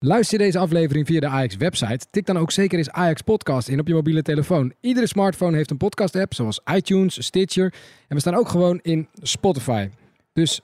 [0.00, 3.80] Luister deze aflevering via de Ajax website, tik dan ook zeker eens Ajax Podcast in
[3.80, 4.72] op je mobiele telefoon.
[4.80, 7.74] Iedere smartphone heeft een podcast app zoals iTunes, Stitcher
[8.08, 9.88] en we staan ook gewoon in Spotify.
[10.32, 10.60] Dus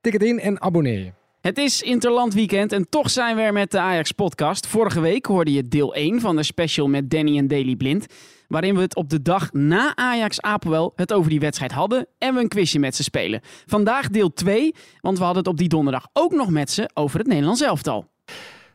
[0.00, 1.12] tik het in en abonneer je.
[1.40, 4.66] Het is Interland Weekend en toch zijn we er met de Ajax Podcast.
[4.66, 8.06] Vorige week hoorde je deel 1 van de special met Danny en Daily Blind.
[8.48, 12.34] Waarin we het op de dag na Ajax Apelwel het over die wedstrijd hadden en
[12.34, 13.40] we een quizje met ze spelen.
[13.66, 17.18] Vandaag deel 2, want we hadden het op die donderdag ook nog met ze over
[17.18, 18.10] het Nederlands elftal.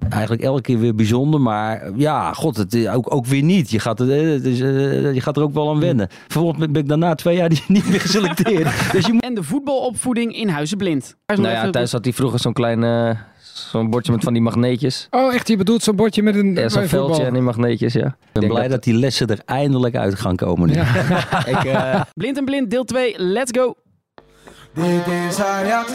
[0.10, 3.70] Eigenlijk elke keer weer bijzonder, maar ja, god, het is ook, ook weer niet.
[3.70, 6.08] Je gaat, er, eh, het is, eh, je gaat er ook wel aan wennen.
[6.28, 8.92] Vervolgens ben ik daarna twee jaar niet meer geselecteerd.
[8.92, 9.24] dus je moet...
[9.24, 11.16] En de voetbalopvoeding in Huizen Blind.
[11.26, 12.82] Nou ja, thuis had hij vroeger zo'n klein...
[12.84, 13.10] uh,
[13.58, 15.08] Zo'n bordje met van die magneetjes.
[15.10, 15.48] Oh, echt?
[15.48, 16.56] Je bedoelt zo'n bordje met een.
[16.56, 18.06] Ja, zo'n veldje en die magneetjes, ja.
[18.06, 18.84] Ik ben blij dat...
[18.84, 20.74] die lessen er eindelijk uit gaan komen nu.
[20.74, 20.86] Ja.
[21.54, 22.02] ik, uh...
[22.14, 23.76] Blind en blind, deel 2, let's go.
[24.74, 25.92] Dit is Ajax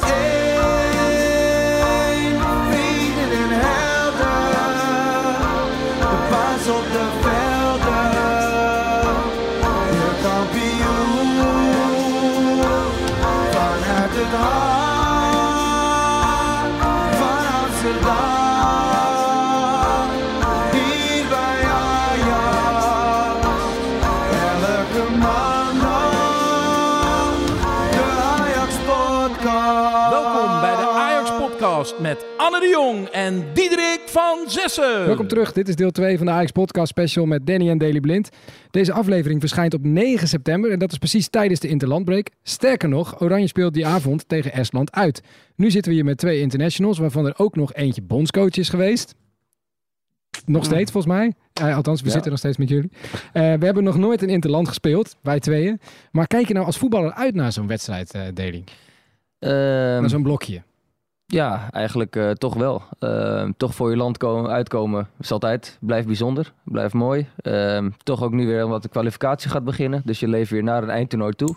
[32.62, 35.06] de Jong en Diederik van Zessen.
[35.06, 35.52] Welkom terug.
[35.52, 38.28] Dit is deel 2 van de Ajax Podcast Special met Danny en Daily Blind.
[38.70, 42.28] Deze aflevering verschijnt op 9 september en dat is precies tijdens de Interlandbreak.
[42.42, 45.22] Sterker nog, Oranje speelt die avond tegen Estland uit.
[45.56, 49.14] Nu zitten we hier met twee internationals, waarvan er ook nog eentje bondscoach is geweest.
[50.46, 51.32] Nog steeds, volgens mij.
[51.62, 52.90] Uh, althans, we zitten nog steeds met jullie.
[52.92, 55.80] Uh, we hebben nog nooit een interland gespeeld, wij tweeën.
[56.12, 58.64] Maar kijk je nou als voetballer uit naar zo'n wedstrijd, uh, Daily?
[59.40, 59.50] Uh,
[60.00, 60.62] naar zo'n blokje.
[61.32, 62.82] Ja, eigenlijk uh, toch wel.
[63.00, 67.26] Uh, toch voor je land komen, uitkomen is altijd, blijft bijzonder, blijft mooi.
[67.42, 70.82] Uh, toch ook nu weer omdat de kwalificatie gaat beginnen, dus je leeft weer naar
[70.82, 71.56] een eindtoernooi toe.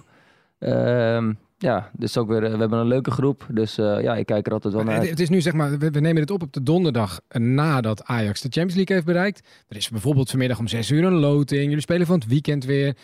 [0.59, 4.47] Ehm, ja, dus ook weer, we hebben een leuke groep, dus eh, ja, ik kijk
[4.47, 5.09] er altijd wel naar uit.
[5.09, 8.41] Het is nu zeg maar, we, we, nemen dit op op de donderdag nadat Ajax
[8.41, 9.47] de Champions League heeft bereikt.
[9.67, 12.97] Er is bijvoorbeeld vanmiddag om zes uur een loting, jullie spelen van het weekend weer.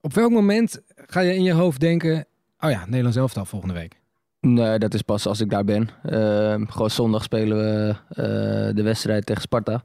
[0.00, 2.26] Op welk moment ga je in je hoofd denken,
[2.60, 4.01] oh ja, Nederlands elftal volgende week?
[4.46, 5.88] Nee, dat is pas als ik daar ben.
[6.04, 9.84] Uh, gewoon zondag spelen we uh, de wedstrijd tegen Sparta.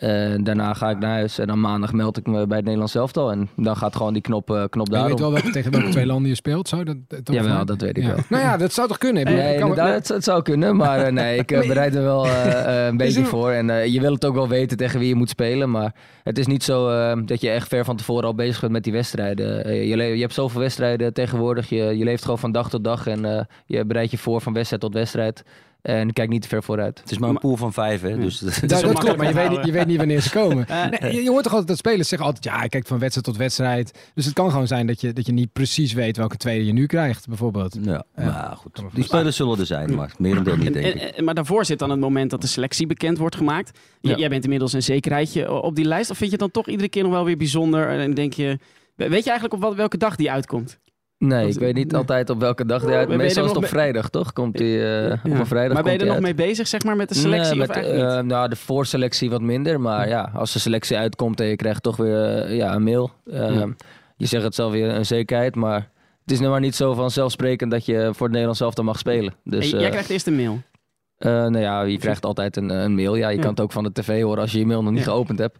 [0.00, 2.94] En daarna ga ik naar huis en dan maandag meld ik me bij het Nederlands
[2.94, 3.30] elftal.
[3.30, 5.08] En dan gaat gewoon die knop, uh, knop daarom.
[5.08, 6.68] Je weet wel welke, tegen welke twee landen je speelt?
[6.68, 8.08] Zo, dat, dat Jawel, dat weet ik ja.
[8.08, 8.18] wel.
[8.28, 9.24] Nou ja, dat zou toch kunnen?
[9.24, 10.76] Nee, inderdaad, het, het, zou kunnen.
[10.76, 13.50] Maar uh, nee, ik bereid er wel een beetje voor.
[13.50, 15.70] En je wil het ook wel weten tegen wie je moet spelen.
[15.70, 16.88] Maar het is niet zo
[17.24, 19.74] dat je echt ver van tevoren al bezig bent met die wedstrijden.
[19.86, 21.68] je, je hebt zoveel wedstrijden tegenwoordig.
[21.68, 23.06] Je, je leeft gewoon van dag tot dag.
[23.06, 25.44] En je bereidt je voor van wedstrijd tot wedstrijd.
[25.82, 27.00] En kijk niet te ver vooruit.
[27.00, 28.18] Het is maar een pool van vijf, hè?
[28.18, 30.66] Dus dat, dat, dat klopt, maar je weet, niet, je weet niet wanneer ze komen.
[31.00, 32.44] Nee, je, je, hoort toch altijd dat spelers zeggen altijd...
[32.44, 34.10] ja, kijk van wedstrijd tot wedstrijd.
[34.14, 36.72] Dus het kan gewoon zijn dat je, dat je niet precies weet welke tweede je
[36.72, 37.76] nu krijgt, bijvoorbeeld.
[37.82, 38.24] Ja, ja.
[38.24, 38.80] maar goed.
[38.94, 41.20] Die spelers zullen er zijn, maar meer dan niet, denk ik.
[41.20, 43.78] maar daarvoor zit dan het moment dat de selectie bekend wordt gemaakt.
[44.00, 44.16] Ja.
[44.16, 46.10] Jij bent inmiddels een zekerheidje op die lijst.
[46.10, 47.88] Of vind je het dan toch iedere keer nog wel weer bijzonder?
[47.88, 48.58] En denk je...
[48.96, 50.78] Weet je eigenlijk op wat, welke dag die uitkomt?
[51.20, 53.08] Nee, ik weet niet altijd op welke dag hij uit.
[53.08, 54.32] Meestal is het op vrijdag, toch?
[54.32, 55.12] Komt hij uh, ja.
[55.12, 55.74] op een vrijdag.
[55.74, 56.22] Maar ben je er nog uit.
[56.22, 57.56] mee bezig, zeg maar, met de selectie?
[57.56, 59.80] Nee, met, of uh, nou, de voorselectie wat minder.
[59.80, 63.10] Maar ja, als de selectie uitkomt en je krijgt toch weer uh, ja, een mail.
[63.24, 63.66] Ja.
[64.16, 65.88] Je zegt het zelf weer een zekerheid, maar
[66.22, 69.34] het is nu maar niet zo vanzelfsprekend dat je voor het Nederlands elftal mag spelen.
[69.44, 70.60] Dus, jij krijgt eerst een mail.
[71.26, 73.14] Uh, nou ja, je krijgt altijd een, een mail.
[73.14, 73.42] Ja, je ja.
[73.42, 75.10] kan het ook van de tv horen als je je mail nog niet ja.
[75.10, 75.58] geopend hebt.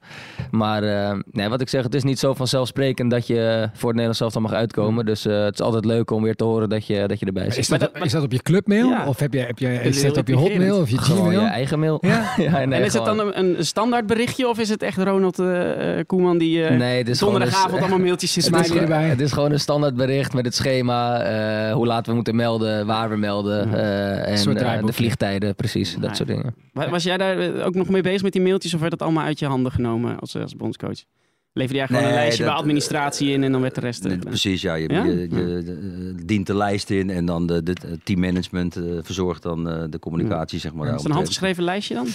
[0.51, 3.97] Maar uh, nee, wat ik zeg, het is niet zo vanzelfsprekend dat je voor het
[3.97, 5.07] Nederlands elftal mag uitkomen.
[5.07, 7.45] Dus uh, het is altijd leuk om weer te horen dat je, dat je erbij
[7.45, 7.57] zit.
[7.57, 9.07] Is dat, is dat op je clubmail?
[9.07, 11.31] Of heb je, heb je, is dat op je hotmail of je Gmail?
[11.31, 11.99] je eigen mail.
[12.01, 12.25] Ja?
[12.37, 13.09] nee, en is gewoon.
[13.09, 15.43] het dan een, een standaard berichtje of is het echt Ronald
[16.07, 19.09] Koeman die nee, donderdagavond allemaal mailtjes zit het, erbij?
[19.09, 23.11] Het is gewoon een standaard bericht met het schema, hoe laat we moeten melden, waar
[23.11, 23.75] we melden
[24.25, 26.55] en de vliegtijden precies, dat soort dingen.
[26.73, 29.39] Was jij daar ook nog mee bezig met die mailtjes of werd dat allemaal uit
[29.39, 31.05] je handen genomen als, als bondscoach?
[31.53, 34.05] Leverde jij gewoon nee, een lijstje dat, bij administratie in en dan werd de rest...
[34.05, 34.75] Nee, precies, ja.
[34.75, 35.05] Je, ja?
[35.05, 37.75] je, je, je dient de lijst in en dan de, de
[38.05, 40.87] teammanagement uh, verzorgt dan uh, de communicatie, zeg maar.
[40.87, 42.07] Is het een handgeschreven lijstje dan?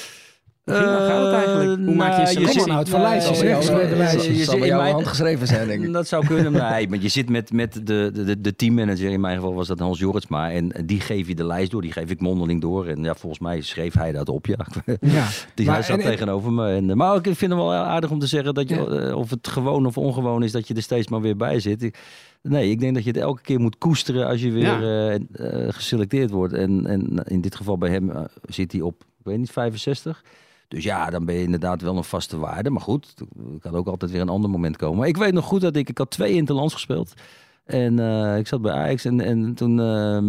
[0.66, 1.86] Hoe gaat het eigenlijk?
[1.86, 3.40] Hoe maak je nou, je zit uit van lijstjes?
[3.40, 5.94] Je zit in mijn handgeschreven zijn, denk ik.
[5.94, 9.36] Dat zou kunnen, nee, maar je zit met, met de, de, de teammanager, in mijn
[9.36, 12.20] geval was dat Hans Jorritsma, en die geef je de lijst door, die geef ik
[12.20, 12.86] mondeling door.
[12.88, 14.68] En ja, volgens mij schreef hij dat op, ja.
[15.00, 16.70] ja die hij zat tegenover me.
[16.70, 19.16] En, maar ook, ik vind het wel aardig om te zeggen dat je, ja.
[19.16, 21.98] of het gewoon of ongewoon is, dat je er steeds maar weer bij zit.
[22.42, 25.14] Nee, ik denk dat je het elke keer moet koesteren als je weer ja.
[25.14, 26.54] uh, uh, geselecteerd wordt.
[26.54, 30.24] En, en in dit geval bij hem uh, zit hij op, ik weet niet, 65.
[30.68, 32.70] Dus ja, dan ben je inderdaad wel een vaste waarde.
[32.70, 34.98] Maar goed, er kan ook altijd weer een ander moment komen.
[34.98, 37.14] Maar ik weet nog goed dat ik, ik had twee interlands gespeeld.
[37.66, 40.20] En uh, ik zat bij Ajax en, en toen uh,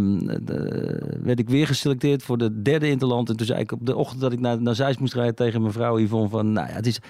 [1.22, 3.28] werd ik weer geselecteerd voor de derde interland.
[3.28, 5.72] En toen zei ik op de ochtend dat ik naar, naar moest rijden tegen mijn
[5.72, 6.52] vrouw Yvonne van...
[6.52, 7.00] Nou ja, het is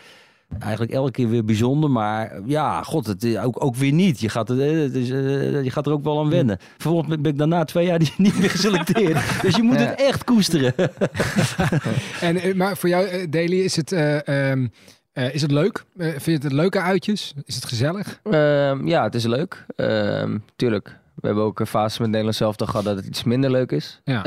[0.59, 1.91] eigenlijk elke keer weer bijzonder.
[1.91, 4.21] Maar ja, god, het is ook, ook weer niet.
[4.21, 6.59] Je gaat, het is, uh, je gaat er ook wel aan wennen.
[6.73, 9.43] Vervolgens ben ik daarna twee jaar niet meer geselecteerd.
[9.43, 10.75] dus je moet het echt koesteren.
[12.21, 13.93] en, maar voor jou, Daily, is het...
[14.29, 14.71] Um,
[15.17, 15.85] uh, is het leuk?
[15.97, 17.35] Uh, vind je het leuke uitjes?
[17.45, 18.21] Is het gezellig?
[18.25, 18.33] Uh,
[18.85, 19.67] ja, het is leuk.
[19.77, 20.99] Ehm, tuurlijk.
[21.15, 24.01] We hebben ook een fase met Nederland zelf gehad dat het iets minder leuk is.
[24.05, 24.23] Ja.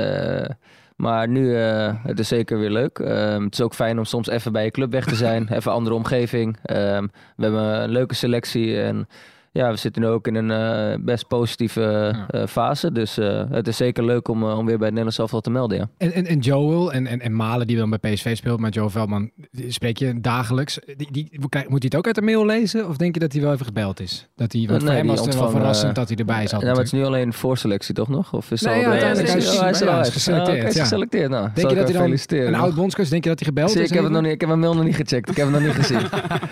[0.99, 2.99] Maar nu, het is zeker weer leuk.
[2.99, 5.47] Ehm, het is ook fijn om soms even bij je club weg te zijn.
[5.53, 6.57] even andere omgeving.
[6.63, 9.07] Ehm, we hebben een leuke selectie en
[9.51, 10.49] ja, we zitten nu ook in een
[10.91, 12.91] uh, best positieve uh, fase.
[12.91, 15.77] Dus uh, het is zeker leuk om, om weer bij het Nederlands elftal te melden.
[15.77, 15.89] Ja.
[15.97, 18.89] En, en, en Joel en, en, en Malen, die dan bij PSV speelt, maar Joel
[18.89, 19.31] Veldman,
[19.67, 20.79] spreek je dagelijks.
[20.97, 22.87] Die, die, moet hij het ook uit de mail lezen?
[22.87, 24.27] Of denk je dat hij wel even gebeld is?
[24.35, 26.61] Dat hij, want nee, voor hem was het wel verrassend dat hij erbij zat.
[26.61, 28.33] Ja, maar het is nu alleen voorselectie toch nog?
[28.33, 30.63] Of is nee, ja, uiteindelijk is, hij is, is geselecteerd.
[30.63, 31.29] Oh, is geselecteerd.
[31.29, 33.81] Nou, denk je dat hij dan een oud bondscoach, denk je dat hij gebeld Zie,
[33.81, 33.87] is?
[33.87, 35.29] Ik heb, het nog niet, ik heb mijn mail nog niet gecheckt.
[35.29, 36.01] Ik heb hem nog niet gezien.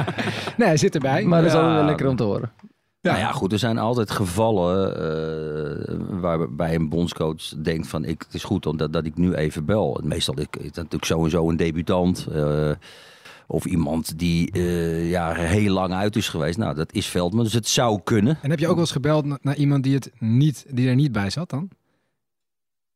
[0.57, 1.23] nee, hij zit erbij.
[1.23, 2.51] Maar dat is wel lekker om te horen.
[2.99, 3.11] Ja.
[3.11, 5.01] Nou ja, goed, er zijn altijd gevallen
[5.89, 9.65] uh, waarbij een bondscoach denkt van ik, het is goed omdat, dat ik nu even
[9.65, 9.99] bel.
[10.03, 12.27] Meestal is het natuurlijk sowieso een debutant.
[12.31, 12.71] Uh,
[13.47, 16.57] of iemand die uh, ja, heel lang uit is geweest.
[16.57, 18.39] Nou, dat is Veldman, dus het zou kunnen.
[18.41, 21.11] En heb je ook wel eens gebeld naar iemand die, het niet, die er niet
[21.11, 21.69] bij zat dan?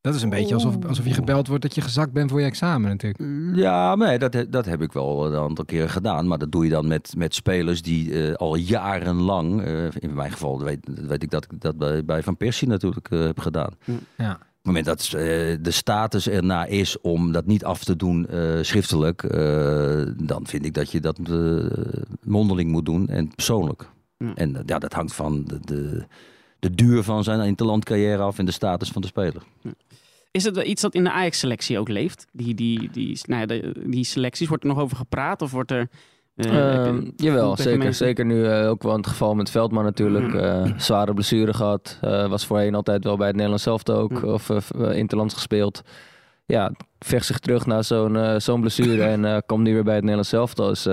[0.01, 2.45] Dat is een beetje alsof, alsof je gebeld wordt dat je gezakt bent voor je
[2.45, 3.55] examen natuurlijk.
[3.57, 6.27] Ja, nee, dat, dat heb ik wel een aantal keren gedaan.
[6.27, 10.31] Maar dat doe je dan met, met spelers die uh, al jarenlang, uh, in mijn
[10.31, 13.71] geval weet, weet ik dat ik dat bij, bij Van Persie natuurlijk uh, heb gedaan.
[14.17, 14.31] Ja.
[14.31, 15.07] Op het moment dat
[15.63, 18.27] de status erna is om dat niet af te doen
[18.61, 19.21] schriftelijk,
[20.17, 21.19] dan vind ik dat je dat
[22.23, 23.89] mondeling moet doen en persoonlijk.
[24.17, 24.31] Ja.
[24.35, 26.05] En ja, dat hangt van de, de,
[26.59, 29.43] de duur van zijn interlandcarrière af en de status van de speler.
[30.31, 32.27] Is het iets dat in de Ajax-selectie ook leeft?
[32.31, 35.41] Die, die, die, nou ja, de, die selecties, wordt er nog over gepraat?
[35.41, 35.89] Of wordt er...
[36.35, 40.33] Uh, uh, jawel, zeker, zeker nu uh, ook wel in het geval met Veldman natuurlijk.
[40.33, 40.79] Mm.
[40.79, 41.97] zware blessure gehad.
[42.01, 44.11] was voorheen altijd wel bij het Nederlands zelf ook.
[44.11, 44.29] Mm.
[44.29, 45.81] Of interlands gespeeld.
[46.45, 50.29] Ja, vecht zich terug naar zo'n zo'n blessure en komt nu weer bij het Nederlands
[50.29, 50.53] zelf.
[50.53, 50.83] Dus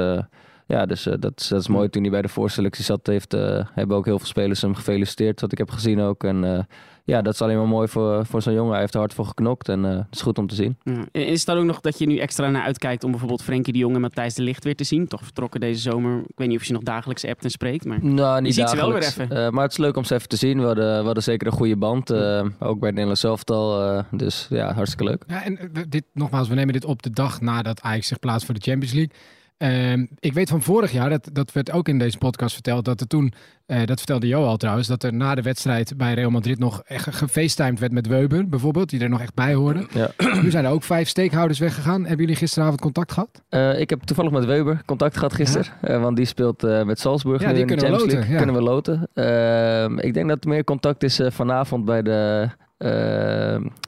[0.67, 1.89] ja, dus dat, dat, is mooi.
[1.89, 3.33] Toen hij bij de voorselectie zat, heeft,
[3.75, 5.41] hebben ook heel veel spelers hem gefeliciteerd.
[5.41, 6.25] Wat ik heb gezien ook.
[6.25, 6.67] En
[7.09, 8.71] ja, dat is alleen maar mooi voor, voor zo'n jongen.
[8.71, 10.77] Hij heeft er hard voor geknokt en uh, het is goed om te zien.
[10.83, 11.05] Ja.
[11.13, 13.79] Is het dan ook nog dat je nu extra naar uitkijkt om bijvoorbeeld Frenkie de
[13.79, 15.09] Jong en Matthijs de Licht weer te zien?
[15.09, 16.19] Toch vertrokken deze zomer.
[16.19, 18.71] Ik weet niet of je nog dagelijks appt en spreekt, maar nou, niet je ziet
[18.71, 19.29] ze wel weer even.
[19.33, 20.59] Uh, maar het is leuk om ze even te zien.
[20.61, 24.05] We hadden, we hadden zeker een goede band, uh, ook bij het Nederlands elftal.
[24.11, 25.25] dus ja, hartstikke leuk.
[25.27, 28.55] Ja, en dit, nogmaals, we nemen dit op de dag nadat Ajax zich plaatst voor
[28.55, 29.13] de Champions League.
[29.59, 33.01] Um, ik weet van vorig jaar, dat, dat werd ook in deze podcast verteld, dat
[33.01, 33.33] er toen,
[33.67, 36.83] uh, dat vertelde Jo al trouwens, dat er na de wedstrijd bij Real Madrid nog
[36.87, 39.87] echt gefacetimed werd met Weber bijvoorbeeld, die er nog echt bij hoorde.
[39.93, 40.11] Ja.
[40.43, 42.01] nu zijn er ook vijf steekhouders weggegaan.
[42.01, 43.43] Hebben jullie gisteravond contact gehad?
[43.51, 45.95] Uh, ik heb toevallig met Weber contact gehad gisteren, ja.
[45.95, 48.37] uh, want die speelt met Salzburg ja, die in de Champions loten, League.
[48.37, 49.09] Kunnen we loten.
[49.15, 52.91] Ehm, ik denk dat er meer contact is vanavond bij de uh,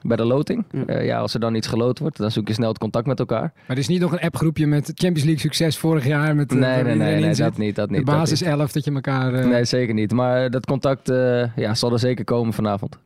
[0.03, 0.65] bij de loting.
[0.71, 0.83] Ja.
[0.87, 1.19] Uh, ja.
[1.19, 3.53] als er dan iets geloot wordt, dan zoek je snel het contact met elkaar.
[3.55, 6.37] Maar er is niet nog een appgroepje met Champions League succes vorig jaar?
[6.37, 7.99] Met, nee, nee, nee, nee dat niet, dat niet.
[7.99, 9.35] De basis 11, dat je elkaar...
[9.35, 9.47] Uh...
[9.47, 10.13] Nee, zeker niet.
[10.13, 11.09] Maar dat contact
[11.57, 12.99] ja, zal er zeker komen vanavond.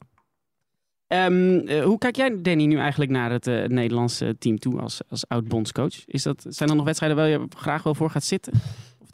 [1.09, 6.05] Um, hoe kijk jij, Danny, nu eigenlijk naar het Nederlandse team toe als, als oud-bondscoach?
[6.07, 8.53] Is dat, zijn er nog wedstrijden waar je graag wel voor gaat zitten?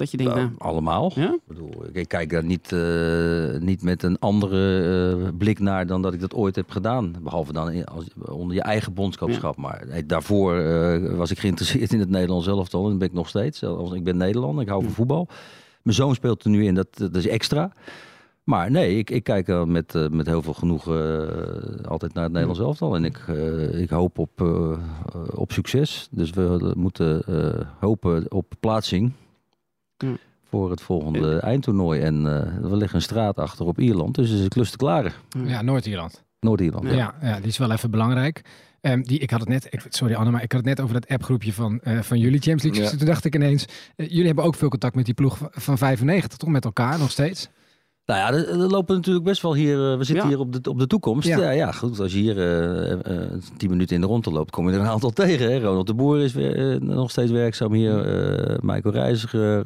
[0.00, 1.12] Dat je denkt, nou, allemaal.
[1.14, 1.32] Ja?
[1.32, 6.02] Ik, bedoel, ik kijk daar niet, uh, niet met een andere uh, blik naar dan
[6.02, 7.14] dat ik dat ooit heb gedaan.
[7.22, 9.56] Behalve dan als, onder je eigen bondskapschap.
[9.56, 9.62] Ja.
[9.62, 12.84] Maar daarvoor uh, was ik geïnteresseerd in het Nederlands elftal.
[12.84, 13.62] En dat ben ik nog steeds.
[13.92, 15.28] Ik ben Nederlander, ik hou van voetbal.
[15.82, 17.72] Mijn zoon speelt er nu in, dat, dat is extra.
[18.44, 21.28] Maar nee, ik, ik kijk uh, met, uh, met heel veel genoegen
[21.80, 22.94] uh, altijd naar het Nederlands elftal.
[22.94, 23.18] En ik,
[23.72, 24.40] ik hoop op,
[25.34, 26.08] op succes.
[26.10, 27.22] Dus we moeten
[27.80, 29.12] hopen op plaatsing
[30.48, 32.00] voor het volgende eindtoernooi.
[32.00, 32.22] En
[32.68, 35.12] we liggen een straat achter op Ierland, dus is de klus te klaren.
[35.44, 36.24] Ja, Noord-Ierland.
[36.40, 36.92] Noord-Ierland, ja.
[36.92, 37.14] ja.
[37.22, 38.42] Ja, die is wel even belangrijk.
[38.82, 40.94] Um, die, ik had het net, ik, sorry Anne, maar ik had het net over
[41.00, 42.82] dat appgroepje van, uh, van jullie Champions League.
[42.82, 42.98] Ja.
[42.98, 43.64] Toen dacht ik ineens,
[43.96, 46.48] uh, jullie hebben ook veel contact met die ploeg van 95, toch?
[46.48, 47.48] Met elkaar nog steeds?
[48.10, 49.92] Nou ja, er, lopen natuurlijk best wel hier.
[49.92, 50.30] Uh, we zitten ja.
[50.30, 51.28] hier op de, op de toekomst.
[51.28, 51.38] Ja.
[51.38, 52.00] ja, ja goed.
[52.00, 53.20] Als je hier uh, uh,
[53.56, 55.50] tien minuten in de rondte loopt, kom je er een aantal tegen.
[55.50, 55.58] Hè?
[55.60, 57.96] Ronald de Boer is weer, nog steeds werkzaam hier.
[58.60, 59.62] Michael Reiziger.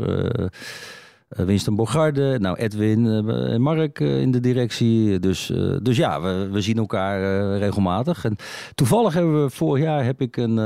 [1.37, 5.19] Winston Bogarde, nou Edwin en Mark in de directie.
[5.19, 7.21] Dus, dus ja, we, we zien elkaar
[7.59, 8.25] regelmatig.
[8.25, 8.37] En
[8.75, 10.59] toevallig hebben we vorig jaar heb ik een,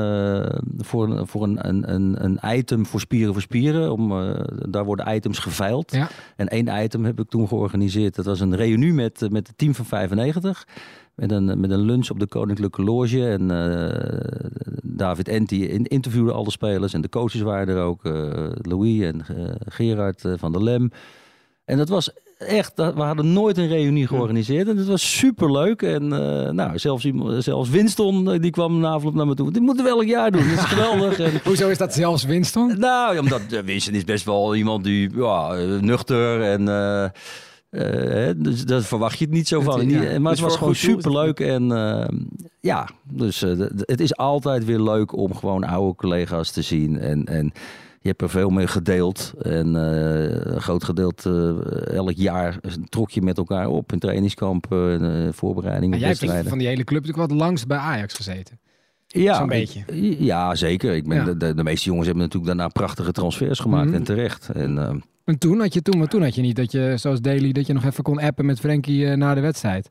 [0.76, 3.92] voor, voor een, een, een, een item voor Spieren voor Spieren.
[3.92, 4.08] Om,
[4.70, 5.92] daar worden items geveild.
[5.92, 6.08] Ja.
[6.36, 8.14] En één item heb ik toen georganiseerd.
[8.14, 10.66] Dat was een reunie met, met het team van 95.
[11.18, 13.28] Met een, met een lunch op de Koninklijke Loge.
[13.28, 16.92] En uh, David Enti interviewde alle spelers.
[16.94, 18.04] En de coaches waren er ook.
[18.04, 18.12] Uh,
[18.54, 20.90] Louis en uh, Gerard van der Lem.
[21.64, 24.68] En dat was echt, we hadden nooit een reunie georganiseerd.
[24.68, 25.82] En het was super leuk.
[25.82, 26.08] En
[26.54, 27.08] nou, zelfs,
[27.38, 29.52] zelfs Winston, die kwam na afloop naar me toe.
[29.52, 30.48] Dit moeten we elk jaar doen.
[30.48, 31.18] Dat is geweldig.
[31.18, 32.78] en, Hoezo is dat zelfs Winston?
[32.78, 37.04] Nou, omdat Winston is best wel iemand die ja, nuchter en uh,
[38.36, 39.88] dus dat verwacht je het niet zo van.
[39.88, 41.40] Ja, maar het was gewoon superleuk.
[41.40, 42.08] En uh,
[42.60, 46.98] ja, dus uh, het is altijd weer leuk om gewoon oude collega's te zien.
[46.98, 47.52] En, en
[48.00, 49.32] je hebt er veel mee gedeeld.
[49.42, 55.98] En een groot gedeelte, elk jaar trok je met elkaar op in trainingskampen, voorbereidingen.
[55.98, 58.58] jij hebt van die hele club natuurlijk wat langst bij Ajax gezeten.
[59.10, 59.84] Ja, Zo'n beetje.
[60.24, 60.94] Ja, zeker.
[60.94, 61.32] Ik ben, ja.
[61.32, 63.98] De, de, meeste jongens hebben natuurlijk daarna prachtige transfers gemaakt mm -hmm.
[63.98, 64.48] en terecht.
[64.48, 67.52] En en toen had je toen, maar toen had je niet dat je, zoals Daily,
[67.52, 69.88] dat je nog even kon appen met Frenkie uh, na de wedstrijd.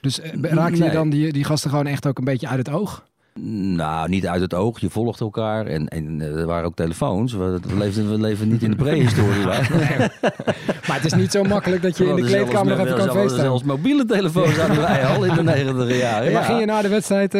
[0.00, 0.88] Dus uh, raakte nee.
[0.88, 3.06] je dan die, die gasten gewoon echt ook een beetje uit het oog?
[3.40, 4.80] Nou, niet uit het oog.
[4.80, 5.66] Je volgt elkaar.
[5.66, 7.32] En, en er waren ook telefoons.
[7.32, 9.44] We, leven, we leven niet in de prehistorie.
[9.46, 10.08] nee.
[10.88, 13.40] Maar het is niet zo makkelijk dat je in de kleedkamer nog even kan feesten.
[13.40, 16.26] Zelfs mobiele telefoons hadden wij al in de negentiger jaren.
[16.26, 17.32] Ja, maar ging je na de wedstrijd...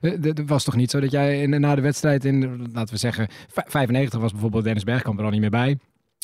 [0.00, 3.28] Het was toch niet zo dat jij in, na de wedstrijd in, laten we zeggen...
[3.48, 5.78] 95 was bijvoorbeeld Dennis Bergkamp er al niet meer bij.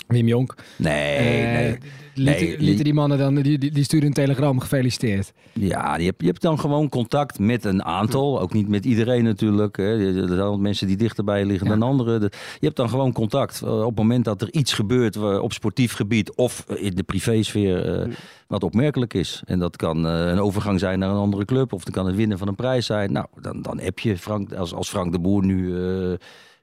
[0.06, 0.54] Wim Jonk.
[0.76, 1.78] Nee, uh, nee.
[2.14, 5.32] Lieten, nee, lieten die mannen dan, die, die, sturen een telegram, gefeliciteerd.
[5.52, 8.40] Ja, je hebt, je hebt dan gewoon contact met een aantal.
[8.40, 9.76] Ook niet met iedereen natuurlijk.
[9.76, 10.20] Hè.
[10.22, 11.72] Er zijn mensen die dichterbij liggen ja.
[11.76, 12.20] dan anderen.
[12.20, 13.62] Je hebt dan gewoon contact.
[13.62, 18.14] Op het moment dat er iets gebeurt op sportief gebied of in de privésfeer uh,
[18.46, 19.42] wat opmerkelijk is.
[19.44, 21.72] En dat kan uh, een overgang zijn naar een andere club.
[21.72, 23.12] Of het kan het winnen van een prijs zijn.
[23.12, 25.74] Nou, dan, dan heb je Frank, als, als Frank de Boer nu...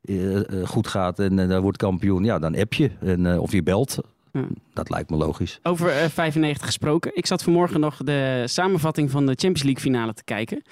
[0.03, 2.91] Uh, goed gaat en uh, daar wordt kampioen, ja, dan app je.
[3.01, 3.98] En, of je belt.
[4.31, 4.45] Ja.
[4.74, 5.60] Dat lijkt me logisch.
[5.63, 7.12] Over 95 gesproken.
[7.15, 10.63] Ik zat vanmorgen nog de samenvatting van de Champions League finale te kijken.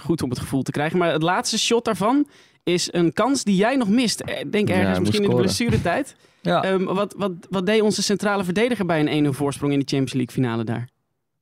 [0.00, 0.98] goed om het gevoel te krijgen.
[0.98, 2.26] Maar het laatste shot daarvan
[2.62, 4.24] is een kans die jij nog mist.
[4.50, 6.16] Denk ergens ja, misschien in de blessuretijd.
[6.40, 6.72] ja.
[6.72, 10.12] Um, wat, wat, wat deed onze centrale verdediger bij een 1-0 voorsprong in de Champions
[10.12, 10.88] League finale daar?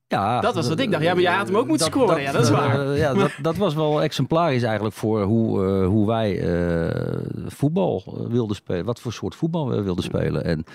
[0.07, 1.03] Ja, dat was wat ik dacht.
[1.03, 2.07] Ja, maar jij had hem ook moeten scoren.
[2.07, 2.87] Dat, ja, dat is waar.
[2.87, 8.25] Uh, ja, dat, dat, was wel exemplarisch eigenlijk voor hoe, uh, hoe wij uh, voetbal
[8.29, 8.85] wilden spelen.
[8.85, 10.43] Wat voor soort voetbal we wilden spelen.
[10.43, 10.65] En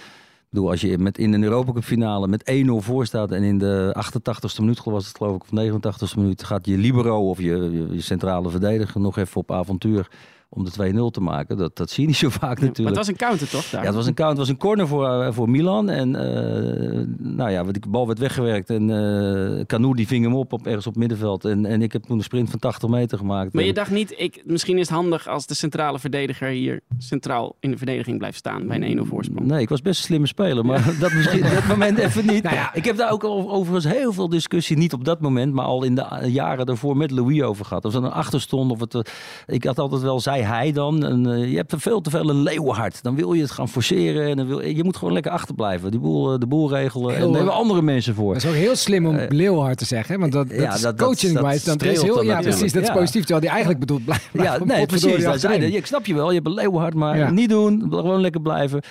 [0.50, 3.58] bedoel, als je met, in een Europa Cup finale met 1-0 voor staat en in
[3.58, 7.86] de 88ste minuut was het geloof ik, of 89ste minuut, gaat je libero of je,
[7.90, 10.08] je centrale verdediger nog even op avontuur
[10.54, 11.56] om de 2-0 te maken.
[11.56, 12.78] Dat, dat zie je niet zo vaak natuurlijk.
[12.78, 13.70] Maar het was een counter toch?
[13.70, 13.80] Daar?
[13.80, 14.38] Ja, het was een counter.
[14.38, 15.90] Het was een corner voor, uh, voor Milan.
[15.90, 18.70] En uh, nou ja, de bal werd weggewerkt.
[18.70, 21.44] En uh, die ving hem op, op ergens op het middenveld.
[21.44, 23.52] En, en ik heb toen een sprint van 80 meter gemaakt.
[23.52, 27.56] Maar je dacht niet, ik, misschien is het handig als de centrale verdediger hier centraal
[27.60, 29.46] in de verdediging blijft staan bij een 1-0 voorsprong.
[29.46, 30.64] Nee, ik was best een slimme speler.
[30.64, 30.98] Maar ja.
[31.00, 32.42] dat misschien dat moment even niet.
[32.42, 32.74] Nou ja.
[32.74, 35.94] Ik heb daar ook overigens heel veel discussie, niet op dat moment, maar al in
[35.94, 37.84] de jaren daarvoor met Louis over gehad.
[37.84, 38.70] Of er een achterstond.
[38.70, 39.12] Of het,
[39.46, 41.04] ik had altijd wel, zei hij dan.
[41.04, 43.02] En, uh, je hebt er veel te veel een leeuwenhart.
[43.02, 44.28] Dan wil je het gaan forceren.
[44.28, 45.90] En dan wil, je moet gewoon lekker achterblijven.
[45.90, 47.14] Die boel, de boel regelen.
[47.14, 48.34] En daar hebben we andere mensen voor.
[48.34, 50.20] Dat is ook heel slim om leeuwenhart te zeggen.
[50.20, 51.64] Want dat, dat ja, is dat, coaching dat.
[51.64, 52.72] Dat, is heel, ja, precies.
[52.72, 53.20] Dat is positief.
[53.20, 54.42] Terwijl die eigenlijk bedoelt blijven.
[54.42, 55.24] Ja, nee, precies.
[55.24, 56.28] Dat ik snap je wel.
[56.28, 56.94] Je hebt een leeuwenhart.
[56.94, 57.86] Maar niet doen.
[57.90, 58.82] Gewoon lekker blijven.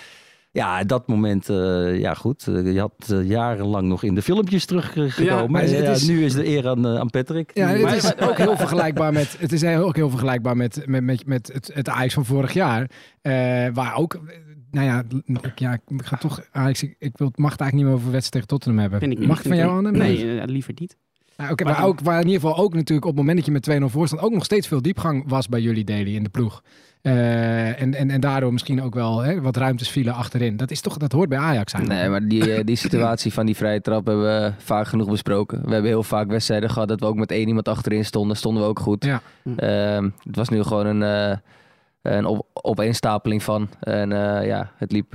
[0.54, 2.48] Ja, dat moment, uh, ja goed.
[2.50, 5.70] Uh, je had uh, jarenlang nog in de filmpjes teruggekomen.
[5.70, 7.52] Ja, ja, is, nu is de eer aan, aan Patrick.
[7.54, 9.36] Ja, het is ook heel vergelijkbaar met.
[9.40, 12.90] Het is ook heel vergelijkbaar met, met, met, met het, het Ajax van vorig jaar.
[13.74, 14.20] waar ook.
[14.72, 15.04] Nou ja,
[15.56, 16.42] ja, ik ga toch.
[16.52, 19.00] Ajax, ik, ik wil, mag het eigenlijk niet meer over wedstrijd tegen Tottenham hebben.
[19.00, 19.92] Vind ik mag het van jou, Anne?
[19.92, 20.98] Nee, nee liever niet.
[21.42, 23.46] Nou, okay, maar, maar ook, waar in ieder geval ook natuurlijk op het moment dat
[23.46, 26.24] je met 2-0 voor stond, ook nog steeds veel diepgang was bij jullie Daily in
[26.24, 26.62] de ploeg.
[27.02, 30.58] Uh, en, en, en daardoor misschien ook wel hè, wat ruimtes vielen achterin.
[30.58, 32.04] Dat, is toch, dat hoort bij Ajax eigenlijk.
[32.04, 35.62] Nee, maar die, die situatie van die vrije trap hebben we vaak genoeg besproken.
[35.66, 38.38] We hebben heel vaak wedstrijden gehad dat we ook met één iemand achterin stonden.
[38.38, 39.06] Stonden we ook goed.
[39.06, 39.22] Ja.
[39.44, 41.38] Uh, het was nu gewoon een, uh,
[42.02, 43.70] een op, opeenstapeling van.
[43.80, 44.10] En
[44.46, 45.14] ja, het liep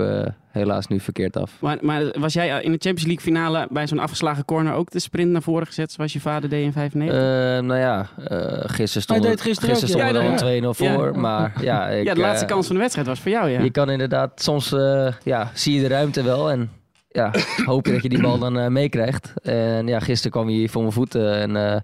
[0.57, 1.53] helaas nu verkeerd af.
[1.61, 4.99] Maar, maar, was jij in de Champions League finale bij zo'n afgeslagen corner ook de
[4.99, 7.19] sprint naar voren gezet zoals je vader deed in 95?
[7.19, 7.23] Uh,
[7.67, 8.29] nou ja, uh,
[8.65, 11.13] gisteren stond Hij deed gisteren, gisteren stond er al 2-0 voor.
[11.13, 11.21] Ja.
[11.21, 13.49] Maar ja, ik, ja, de laatste uh, kans van de wedstrijd was voor jou.
[13.49, 13.61] Ja.
[13.61, 14.75] Je kan inderdaad, soms
[15.23, 16.71] ja, zie je de ruimte wel en
[17.09, 17.31] ja,
[17.65, 19.33] hoop je dat je die bal dan meekrijgt.
[19.43, 21.83] En ja, gisteren kwam hij voor mijn voeten en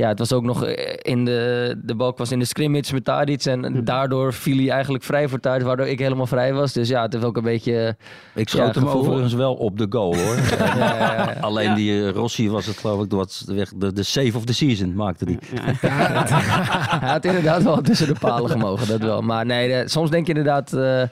[0.00, 0.66] ja, het was ook nog
[1.02, 3.44] in de, de balk was in de scrimmage met Tadic.
[3.44, 3.84] En Hm.
[3.84, 6.72] daardoor viel hij eigenlijk vrij voor Tadic, waardoor ik helemaal vrij was.
[6.72, 7.96] Dus ja, het heeft ook een beetje...
[8.34, 9.00] Ik schoot Ja, hem gevoel.
[9.00, 10.36] overigens wel op de goal hoor.
[10.58, 11.34] ja, ja, ja.
[11.40, 11.74] Alleen Ja.
[11.74, 13.44] die eh, Rossi was het geloof ik, wat,
[13.76, 15.38] de, de save of the season maakte die.
[15.54, 15.88] Ja.
[17.00, 19.22] Hij had inderdaad wel tussen de palen gemogen, dat wel.
[19.22, 21.02] Maar nee, de- soms denk je inderdaad eh,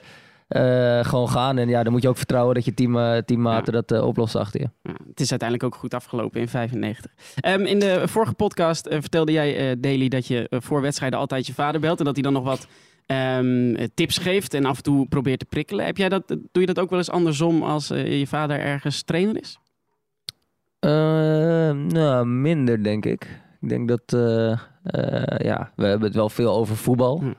[0.49, 1.59] eh, gewoon gaan.
[1.59, 4.37] En ja, dan moet je ook vertrouwen dat je team, eh, teammaten dat eh, oplost
[4.37, 4.71] achter je.
[4.83, 7.12] Ja, het is uiteindelijk ook goed afgelopen in 95.
[7.35, 11.81] Ehm, in de vorige podcast vertelde jij, Daily, dat je voor wedstrijden altijd je vader
[11.81, 11.99] belt.
[11.99, 12.67] En dat hij dan nog wat
[13.07, 15.85] ehm, eh, tips geeft en af en toe probeert te prikkelen.
[15.85, 19.40] Heb jij dat, doe je dat ook wel eens andersom als je vader ergens trainer
[19.40, 19.59] is?
[20.81, 23.40] Nou, minder denk ik.
[23.61, 24.02] Ik denk dat,
[25.38, 27.19] ja, we hebben het wel veel over voetbal.
[27.21, 27.33] Hm.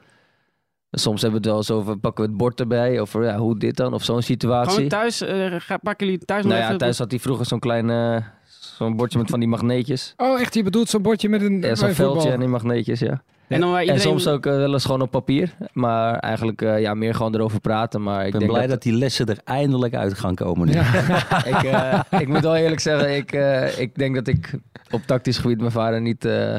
[0.91, 3.59] Soms hebben we het wel eens over, pakken we het bord erbij, over ja, hoe
[3.59, 4.73] dit dan, of zo'n situatie.
[4.73, 6.79] Gewoon thuis, eh, pakken jullie thuis nog nou ja, even...
[6.79, 8.17] thuis had hij vroeger zo'n klein, eh,
[8.47, 10.13] zo'n bordje met van die magneetjes.
[10.17, 10.53] Oh, echt?
[10.53, 11.61] Je bedoelt zo'n bordje met een...
[11.61, 13.21] Ja, zo'n veldje en die magneetjes, ja.
[13.49, 15.55] En, dan soms ook eh, wel eens gewoon op papier.
[15.73, 18.03] Maar eigenlijk eh, ja, meer gewoon erover praten.
[18.03, 20.67] Maar ik, Ik ben denk blij dat, dat die lessen er eindelijk uit gaan komen
[20.67, 20.73] nu.
[21.53, 25.37] ik, eh, ik moet wel eerlijk zeggen, ik, eh, ik denk dat ik op tactisch
[25.37, 26.55] gebied mijn vader niet eh,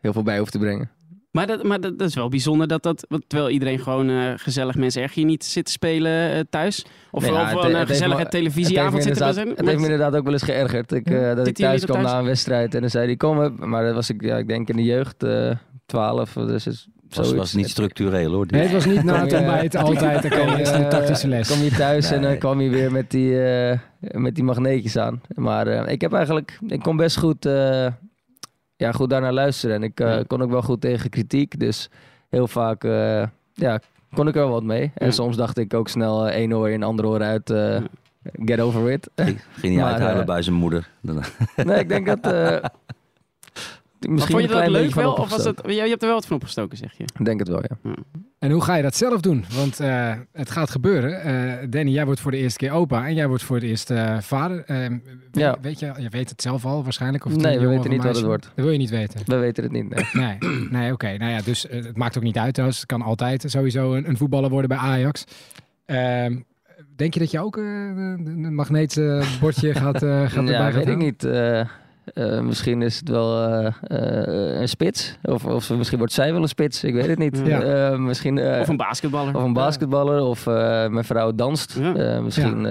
[0.00, 0.90] heel veel bij hoef te brengen.
[1.30, 3.06] Maar, dat, maar dat, dat is wel bijzonder dat dat...
[3.26, 6.84] Terwijl iedereen gewoon eh, gezellig mensen erg hier niet zit te spelen eh, thuis.
[7.10, 9.26] Of, Nee, nou, het- een het heeft gezellige televisieavond zitten.
[9.26, 10.92] inderdaad- Het heeft me inderdaad ook wel eens geërgerd.
[10.92, 12.12] Ik, eh, dat ik thuis kwam thuis?
[12.12, 13.58] na een wedstrijd en dan zei hij, kom op.
[13.58, 15.50] Maar dat was ik, ja, ik denk in de jeugd, eh
[15.86, 16.32] 12.
[16.32, 16.86] Dus het,
[17.34, 18.46] was, niet structureel hoor.
[18.50, 20.22] Nee, het was niet na Kom het altijd.
[20.22, 21.48] Dan kwam je een tactische les.
[21.48, 25.20] Kom je thuis en dan kwam je weer met die, eh, met die magneetjes aan.
[25.34, 27.86] Maar eh, ik heb eigenlijk, ik kon best goed, eh,
[28.80, 29.76] ja, goed daarnaar luisteren.
[29.76, 30.22] En ik eh, Ja.
[30.26, 31.58] kon ook wel goed tegen kritiek.
[31.60, 31.90] Dus
[32.28, 33.22] heel vaak, eh,
[33.52, 33.80] ja,
[34.14, 34.90] kon ik er wel wat mee.
[34.94, 35.12] En Ja.
[35.12, 37.52] soms dacht ik ook snel eh, één oor in, ander oor uit.
[38.44, 39.10] Get over it.
[39.16, 40.88] Ging, ging niet Maar, uithuilen bij zijn moeder.
[41.56, 42.32] Nee, ik denk dat...
[44.08, 45.12] misschien vond je een dat leuk wel?
[45.12, 47.04] Of was het, je, je hebt er wel wat van opgestoken, zeg je.
[47.18, 47.92] Ik denk het wel, ja.
[48.38, 49.44] En hoe ga je dat zelf doen?
[49.54, 51.22] Want eh, het gaat gebeuren.
[51.22, 53.90] Eh, Danny, jij wordt voor de eerste keer opa en jij wordt voor het eerst
[53.90, 54.64] eh, vader.
[54.66, 55.00] Weet,
[55.32, 55.56] Ja.
[55.62, 57.24] weet je, je weet het zelf al waarschijnlijk?
[57.24, 58.42] Of Nee, we weten niet wat het wordt.
[58.54, 59.20] Dat wil je niet weten.
[59.26, 60.04] We weten het niet, nee.
[60.12, 60.38] Nee,
[60.70, 61.16] nee oké.
[61.16, 62.80] Nou ja, dus het maakt ook niet uit trouwens.
[62.80, 65.24] Het kan altijd sowieso een, een voetballer worden bij Ajax.
[65.86, 66.36] Ehm,
[66.96, 70.88] denk je dat je ook een magneetbordje gaat, eh gaat erbij ja, gaan weet ik
[70.88, 70.98] gaan?
[70.98, 71.22] niet.
[72.14, 75.18] Eh, misschien is het wel eh, eh, een spits.
[75.22, 76.84] Of, of misschien wordt zij wel een spits.
[76.84, 77.42] Ik weet het niet.
[77.44, 77.60] Ja.
[77.62, 79.36] Eh, misschien, eh, Of een basketballer.
[79.36, 80.22] of een basketballer.
[80.22, 80.54] Of eh,
[80.88, 81.78] mijn vrouw danst.
[81.80, 81.94] Ja.
[81.94, 82.62] Eh, misschien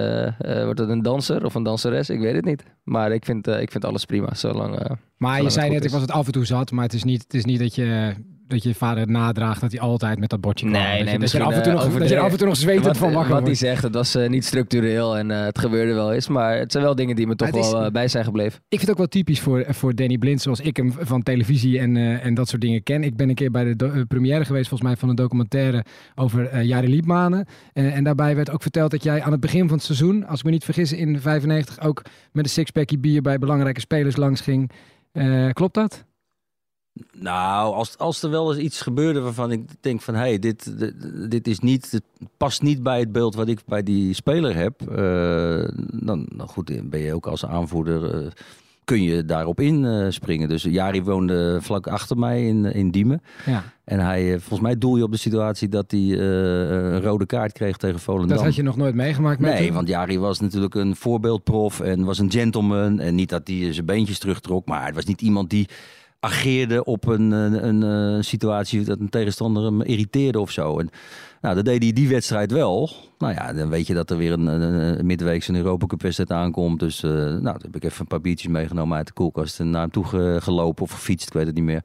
[0.64, 2.10] wordt het een danser of een danseres.
[2.10, 2.62] Ik weet het niet.
[2.82, 4.34] Maar ik vind, ik vind alles prima.
[4.34, 6.70] Zolang, eh, Maar je zei het net, ik was het af en toe zat.
[6.70, 8.14] Maar het is niet, het is niet dat je
[8.50, 10.80] dat je vader nadraagt dat hij altijd met dat bordje kwam.
[10.80, 12.24] Nee, dat je, nee, dat je af en toe eh, nog, dat je er overdreven.
[12.24, 15.16] af en toe nog zwetend van wakker wat hij zegt, het was eh, niet structureel
[15.18, 16.28] en eh, het gebeurde wel eens.
[16.28, 18.52] Maar het zijn wel dingen die me toch is- wel eh, bij zijn gebleven.
[18.58, 21.78] Ik vind het ook wel typisch voor, voor Danny Blind, zoals ik hem van televisie
[21.78, 23.02] en, eh, en dat soort dingen ken.
[23.04, 25.84] Ik ben een keer bij de do- eh, première geweest, volgens mij, van een documentaire
[26.14, 27.46] over eh Jari Liepmanen.
[27.72, 30.38] En, en daarbij werd ook verteld dat jij aan het begin van het seizoen, als
[30.38, 34.40] ik me niet vergis, in 95 ook met een sixpackje bier bij belangrijke spelers langs
[34.40, 34.70] ging.
[35.12, 36.04] Eh, klopt dat?
[37.18, 40.14] Nou, als, als er wel eens iets gebeurde waarvan ik denk van...
[40.14, 40.94] hé, hey, dit, dit,
[41.30, 42.00] dit is niet,
[42.36, 44.80] past niet bij het beeld wat ik bij die speler heb...
[44.90, 45.68] eh,
[46.06, 48.14] dan, dan goed, ben je ook als aanvoerder...
[48.24, 48.30] eh,
[48.84, 50.48] kun je daarop inspringen.
[50.48, 53.22] dus Jari woonde vlak achter mij in, in Diemen.
[53.46, 56.10] Ja, En hij, eh, volgens mij doel je op de situatie dat hij eh,
[56.92, 58.36] een rode kaart kreeg tegen Volendam.
[58.36, 59.74] dat had je nog nooit meegemaakt met Nee, hem?
[59.74, 63.00] want Jari was natuurlijk een voorbeeldprof en was een gentleman.
[63.00, 65.68] En niet dat hij zijn beentjes terugtrok, maar het was niet iemand die
[66.20, 70.78] ageerde op een, een, een, een situatie dat een tegenstander hem irriteerde of zo.
[70.78, 70.90] En
[71.40, 72.90] nou, dat deed hij die wedstrijd wel.
[73.18, 75.08] Nou ja, dan weet je dat er weer een, een,
[75.48, 76.80] een Europa Cup wedstrijd aankomt.
[76.80, 79.80] Dus eh, nou, heb ik even een paar biertjes meegenomen uit de koelkast en naar
[79.80, 81.82] hem toe ge- gelopen of gefietst, ik weet het niet meer.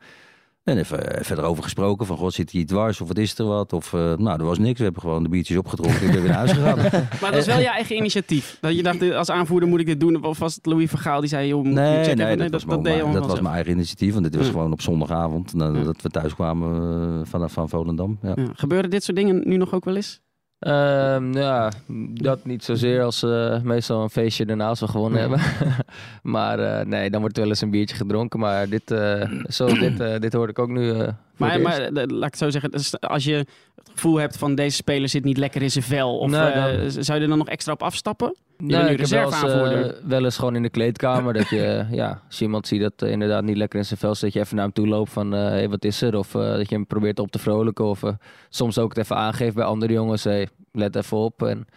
[0.65, 3.73] En even, even erover gesproken van, god, zit hij dwars of wat is er wat?
[3.73, 4.77] Of, eh, nou, er was niks.
[4.77, 6.77] We hebben gewoon de biertjes opgedronken en ik ben weer naar huis gegaan.
[7.21, 8.57] Maar dat is wel je eigen initiatief.
[8.61, 10.23] Dat je dacht, als aanvoerder moet ik dit doen.
[10.23, 12.17] Of was het Louis Vergaal die zei, joh, moet je Nee, checken?
[12.17, 14.11] nee, Nee, dat, was, dat, je mijn- dat was mijn eigen initiatief.
[14.13, 14.51] Want dit was Ja.
[14.51, 15.83] gewoon op zondagavond nou, Ja.
[15.83, 16.81] dat we thuis kwamen
[17.21, 18.17] eh, vanaf van Volendam.
[18.21, 18.33] Ja.
[18.35, 18.45] Ja.
[18.53, 20.21] Gebeuren dit soort dingen nu nog ook wel eens?
[20.59, 21.71] Ehm, ja,
[22.13, 25.27] dat niet zozeer als eh, meestal een feestje daarnaast we gewonnen Ja.
[25.29, 25.45] hebben.
[26.33, 28.39] maar eh, nee, dan wordt wel eens een biertje gedronken.
[28.39, 30.93] Maar dit, eh, zo, dit, dit hoorde ik ook nu.
[31.37, 34.75] Maar, maar eh, laat ik het zo zeggen, als je het gevoel hebt van deze
[34.75, 36.17] speler zit niet lekker in zijn vel.
[36.17, 38.35] Of eh, zou je er dan nog extra op afstappen?
[38.57, 41.85] Nee, nu ik heb wel eens, eh, wel eens gewoon in de kleedkamer dat je,
[41.91, 44.39] ja, als je iemand ziet dat inderdaad niet lekker in zijn vel zit, dat je
[44.39, 46.17] even naar hem toe loopt van, hey, wat is er?
[46.17, 47.85] Of dat je hem probeert op te vrolijken.
[47.85, 48.01] Of
[48.49, 51.43] soms ook het even aangeeft bij andere jongens, hey, let even op.
[51.43, 51.67] En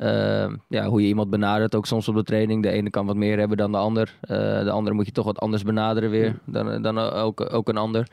[0.00, 2.62] Ehm, ja, hoe je iemand benadert, ook soms op de training.
[2.62, 4.14] De ene kan wat meer hebben dan de ander.
[4.20, 8.08] de andere moet je toch wat anders benaderen weer dan, dan ook, ook een ander.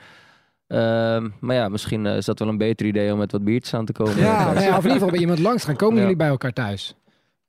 [0.67, 3.85] Ehm, maar ja, misschien is dat wel een beter idee om met wat biertjes aan
[3.85, 4.17] te komen.
[4.17, 5.75] Ja, of in ieder geval bij iemand langs gaan.
[5.75, 6.95] Komen jullie bij elkaar thuis?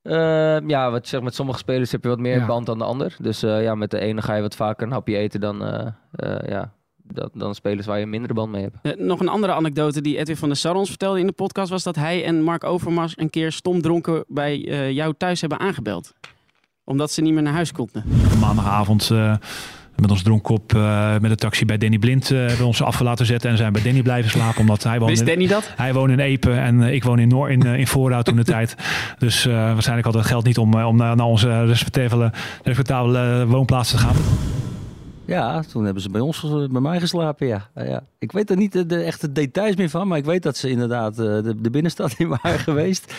[0.02, 3.16] Uh, ja, wat zeg, met sommige spelers heb je wat meer band dan de ander.
[3.18, 6.38] Dus uh, ja, met de ene ga je wat vaker een hapje eten dan, uh,
[6.46, 9.00] ja, dat, dan spelers waar je minder band mee hebt.
[9.00, 11.70] nog een andere anekdote die Edwin van der Sar ons vertelde in de podcast...
[11.70, 14.58] was dat hij en Mark Overmars een keer stom dronken bij
[14.92, 16.12] jou thuis hebben aangebeld.
[16.84, 18.04] Omdat ze niet meer naar huis konden.
[18.40, 19.10] Maandagavond
[20.00, 23.26] met ons dronkkop uh, met de taxi bij Danny Blind uh, hebben ons af laten
[23.26, 24.60] zetten en zijn bij Danny blijven slapen.
[24.60, 25.72] Omdat hij woont Wist Danny dat?
[25.76, 28.44] Hij woont in Epe en uh, ik woon in, Noor, in, in Voorhout toen de
[28.54, 28.74] tijd.
[29.18, 32.32] Dus waarschijnlijk had het geld niet om, om naar, naar onze respectabele,
[32.62, 34.16] respectabele woonplaats te gaan.
[35.24, 37.68] Ja, toen hebben ze bij ons, bij mij geslapen, ja.
[37.74, 38.02] ja.
[38.18, 40.70] Ik weet er niet de, de, echte details meer van, maar ik weet dat ze
[40.70, 43.14] inderdaad de, de binnenstad in waren geweest.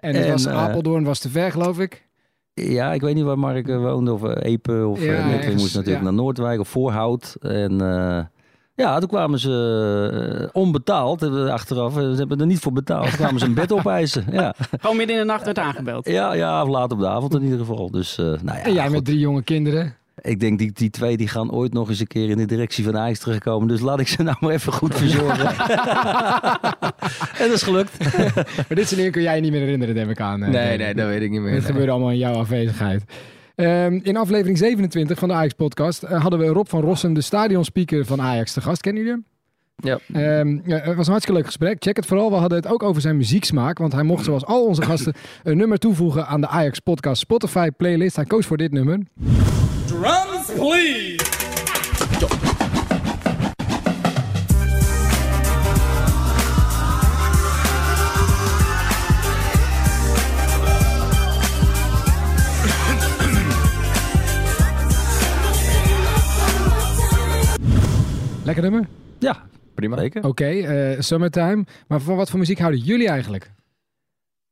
[0.00, 2.06] En het was Apeldoorn was te ver, geloof ik.
[2.54, 5.52] Ja, ik weet niet waar Mark uh, woonde, of uh, Epe, of ja, uh, we
[5.52, 7.36] moesten natuurlijk naar Noordwijk of Voorhout.
[7.40, 7.78] En
[8.76, 13.46] ja, toen kwamen ze onbetaald, achteraf, ze hebben er niet voor betaald, toen kwamen ze
[13.46, 14.24] een bed opeisen.
[14.30, 14.54] Ja.
[14.80, 16.08] Gewoon midden in de nacht werd aangebeld?
[16.08, 17.90] Ja, ja, of laat op de avond in ieder geval.
[17.90, 19.96] Dus, nou ja, en jij met drie jonge kinderen?
[20.24, 22.84] Ik denk die, die twee die gaan ooit nog eens een keer in de directie
[22.84, 23.68] van Ajax terugkomen.
[23.68, 25.46] Dus laat ik ze nou maar even goed verzorgen.
[27.40, 27.98] en dat is gelukt.
[28.56, 30.40] maar dit soort kun jij je niet meer herinneren, denk ik aan.
[30.40, 31.54] Nee, nee, dat weet ik niet meer.
[31.54, 33.04] Het gebeurde allemaal in jouw afwezigheid.
[33.56, 38.04] Um, in aflevering 27 van de Ajax-podcast uh, hadden we Rob van Rossum, de stadionspeaker
[38.04, 38.80] van Ajax, te gast.
[38.80, 39.26] Kennen jullie hem?
[39.76, 40.38] Ja.
[40.40, 40.76] Um, ja.
[40.76, 41.76] Het was een hartstikke leuk gesprek.
[41.78, 42.30] Check het vooral.
[42.30, 43.78] We hadden het ook over zijn muzieksmaak.
[43.78, 48.16] Want hij mocht, zoals al onze gasten, een nummer toevoegen aan de Ajax-podcast Spotify playlist.
[48.16, 48.98] Hij koos voor dit nummer.
[50.46, 51.16] Please!
[68.44, 68.86] Lekker nummer?
[69.18, 69.42] Ja,
[69.74, 70.04] prima.
[70.04, 71.64] Oké, okay, uh, eh, Summertime.
[71.86, 73.53] Maar van wat voor muziek houden jullie eigenlijk?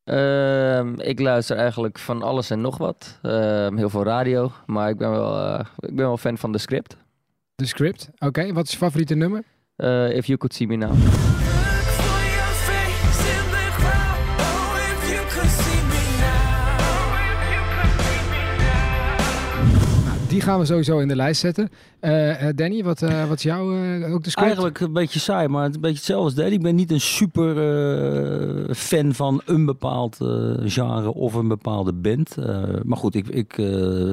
[0.04, 3.18] Uh, ik luister eigenlijk van alles en nog wat.
[3.22, 3.32] Uh,
[3.68, 6.96] heel veel radio, maar ik ben wel, uh, ik ben wel fan van de script.
[7.54, 8.52] De script, oké.
[8.52, 9.42] Wat is je favoriete nummer?
[9.76, 10.92] Uh, If You Could See Me Now.
[20.32, 21.68] Die gaan we sowieso in de lijst zetten.
[22.00, 23.62] Uh, Danny, wat, uh, wat is jouw
[24.12, 24.46] ook de script?
[24.46, 26.52] Eigenlijk een beetje saai, maar het een beetje hetzelfde als Danny.
[26.52, 27.54] Ik ben niet een super
[28.74, 30.16] fan van een bepaald
[30.64, 32.36] genre of een bepaalde band.
[32.84, 33.52] maar goed, ik, ik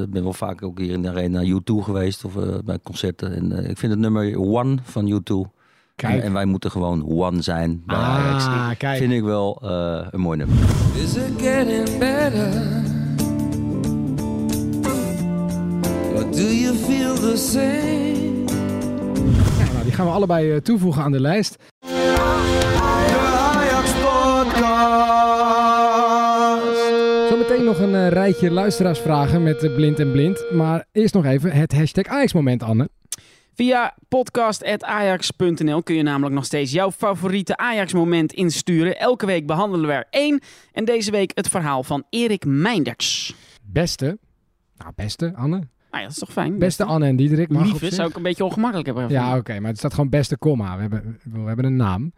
[0.10, 2.34] ben wel vaak ook hier in de arena naar U2 geweest of
[2.65, 3.36] bij concerten.
[3.36, 5.58] En ik vind het nummer One van U2.
[5.95, 6.23] Kijk.
[6.23, 7.84] En wij moeten gewoon one zijn.
[7.86, 8.97] Bij ah, kijk.
[8.97, 9.58] Vind ik wel
[10.12, 10.58] een mooi nummer.
[10.95, 12.88] Is it getting better?
[16.39, 18.43] Do you feel the same?
[19.58, 21.56] Ja, nou, die gaan we allebei uh, toevoegen aan de lijst.
[27.30, 30.45] Zometeen nog een uh, rijtje luisteraarsvragen met uh, Blind en Blind.
[30.52, 32.89] Maar eerst nog even het hashtag Ajax-moment, Anne.
[33.54, 38.99] Via podcast.ajax.nl kun je namelijk nog steeds jouw favoriete Ajax-moment insturen.
[38.99, 40.39] Elke week behandelen we er één.
[40.71, 43.36] En deze week het verhaal van Erik Meinders.
[43.63, 44.17] Beste?
[44.78, 45.67] Nou, beste, Anne.
[45.91, 46.58] Nou ja, dat is toch fijn.
[46.58, 47.49] Beste Anne en Diederik.
[47.49, 49.10] Mag Lieve zou ik een beetje ongemakkelijk hebben.
[49.10, 50.75] Ja, oké, maar het staat gewoon beste komma.
[50.75, 52.13] We hebben, we hebben een naam.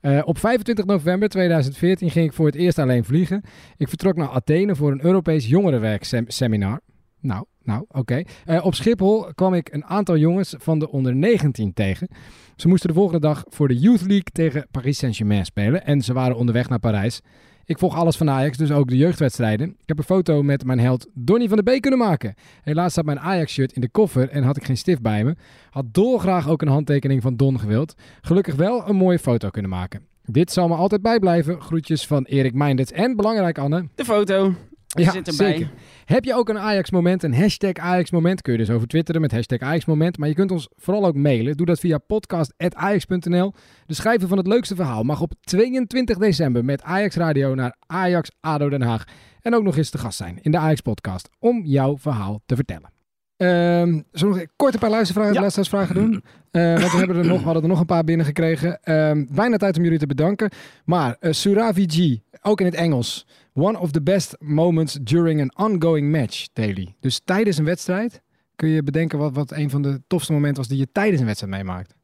[0.00, 3.42] Uh, op 25 november 2014 ging ik voor het eerst alleen vliegen.
[3.76, 6.80] Ik vertrok naar Athene voor een Europees jongerenwerkseminar.
[7.20, 8.22] Nou, nou, oké.
[8.46, 12.08] Uh, op Schiphol kwam ik een aantal jongens van de onder 19 tegen.
[12.56, 15.84] Ze moesten de volgende dag voor de Youth League tegen Paris Saint-Germain spelen.
[15.84, 17.20] En ze waren onderweg naar Parijs.
[17.68, 19.68] Ik volg alles van Ajax, dus ook de jeugdwedstrijden.
[19.68, 22.34] Ik heb een foto met mijn held Donny van de Beek kunnen maken.
[22.62, 25.36] Helaas zat mijn Ajax-shirt in de koffer en had ik geen stift bij me.
[25.70, 27.94] Had dolgraag ook een handtekening van Don gewild.
[28.20, 30.06] Gelukkig wel een mooie foto kunnen maken.
[30.24, 31.60] Dit zal me altijd bijblijven.
[31.60, 32.92] Groetjes van Erik Meindert.
[32.92, 33.88] En belangrijk, Anne.
[33.94, 34.54] De foto.
[35.04, 35.52] Ja, zit erbij.
[35.52, 35.70] Zeker.
[36.04, 38.42] Heb je ook een Ajax-moment, een hashtag Ajax-moment?
[38.42, 40.18] Kun je dus over twitteren met hashtag Ajax-moment.
[40.18, 41.56] Maar je kunt ons vooral ook mailen.
[41.56, 43.52] Doe dat via podcast.ajax.nl.
[43.86, 48.30] De schrijver van het leukste verhaal mag op 22 december met Ajax Radio naar Ajax
[48.40, 49.04] ADO Den Haag.
[49.40, 52.94] En ook nog eens te gast zijn in de Ajax-podcast om jouw verhaal te vertellen.
[53.36, 55.40] Um, zullen we nog kort een paar luistervragen, ja.
[55.40, 56.24] luisteraarsvragen doen?
[56.52, 58.92] Uh, want we, hebben er nog, we hadden er nog een paar binnengekregen.
[58.92, 60.50] Um, bijna tijd om jullie te bedanken.
[60.84, 63.26] Maar uh, Suravi G, ook in het Engels.
[63.56, 66.94] One of the best moments during an ongoing match, Daily.
[67.00, 68.22] Dus tijdens een wedstrijd
[68.56, 71.26] kun je bedenken wat, wat een van de tofste momenten was die je tijdens een
[71.26, 71.94] wedstrijd meemaakt.